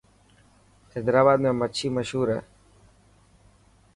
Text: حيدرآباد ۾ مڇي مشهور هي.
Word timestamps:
حيدرآباد 0.93 1.39
۾ 1.47 1.49
مڇي 1.59 1.87
مشهور 1.97 2.27
هي. 2.35 2.39